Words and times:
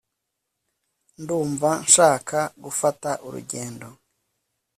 ndumva 1.21 1.69
nshaka 1.85 2.39
gufata 2.63 3.09
urugendo 3.25 3.87